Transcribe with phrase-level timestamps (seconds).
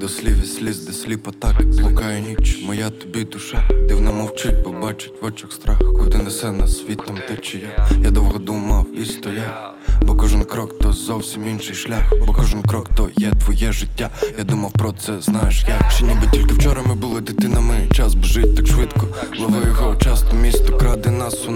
[0.00, 3.68] до слів і сліз, де сліпо так Блукає ніч, моя тобі душа.
[3.88, 7.88] Дивно мовчить, побачить в очах страх Куди несе нас світом течія.
[8.02, 12.12] Я довго думав і стояв Бо кожен крок то зовсім інший шлях.
[12.26, 14.10] Бо кожен крок то є твоє життя.
[14.38, 15.90] Я думав про це, знаєш як?
[15.90, 17.88] Ще ніби тільки вчора ми були дитинами?
[17.92, 19.08] Час бежить так швидко.
[19.38, 21.50] Лови його часто місто краде нас у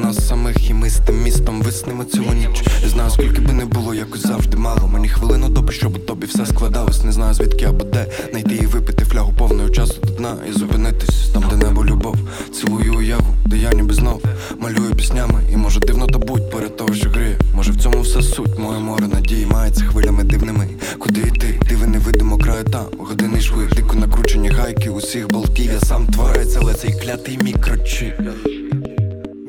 [1.70, 2.64] виснемо цілу ніч.
[2.82, 4.88] Я знаю, скільки би не було, якось завжди мало.
[4.88, 7.04] Мені хвилину доби, щоб у тобі все складалось.
[7.04, 11.28] Не знаю звідки або де Найти і випити флягу повною часу до дна І зупинитись
[11.34, 12.16] там, де небо любов.
[12.54, 14.22] Цілую уяву, де я ніби знов
[14.58, 15.42] Малюю піснями.
[15.52, 17.38] І може дивно та будь перед того, що гріє.
[17.54, 20.66] Може в цьому вся суть, моє море надії мається хвилями дивними.
[20.98, 25.72] Куди йти, диви невидимо краю там Години шви, дико накручені гайки усіх болтів.
[25.72, 28.14] Я сам творець, але цей клятий мікрочіп.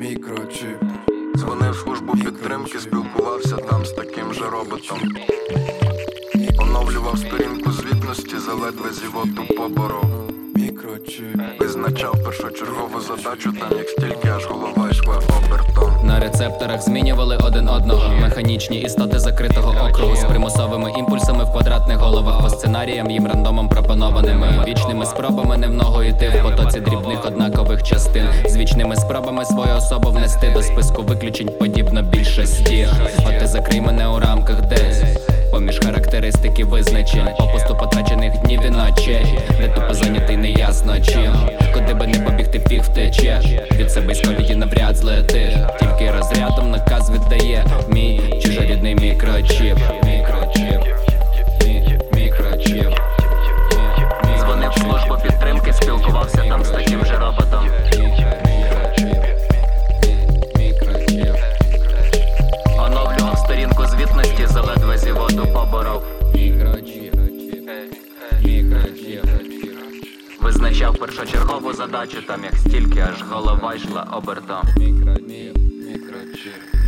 [0.00, 0.82] Мікрочіп.
[1.36, 1.74] Дзвонив
[2.16, 4.98] підтримки, спілкувався там з таким же роботом.
[6.58, 10.04] Оновлював сторінку звітності, заледве зівоту поборов.
[11.60, 14.81] Визначав першочергову задачу, там як стільки аж голова
[16.82, 18.02] змінювали один одного.
[18.20, 24.64] Механічні істоти закритого округу з примусовими імпульсами в квадратних головах по сценаріям їм рандомом пропонованими.
[24.68, 28.24] Вічними спробами не в ногу йти в потоці дрібних однакових частин.
[28.48, 32.88] З вічними спробами свою особу внести до списку виключень подібно більшості.
[33.18, 35.02] От ти закрий мене у рамках десь.
[35.52, 37.28] Поміж характеристики визначень.
[37.38, 41.34] Попусту потрачених днів і ночей, де тупо зайнятий неясно чим.
[41.74, 44.20] Куди би не побігти, фіг втечеш від себе з
[70.82, 74.62] Визначав першочергову задачу, там як стільки аж голова йшла обертом.
[74.76, 75.14] Мікро,
[75.86, 76.81] Мікрочіп.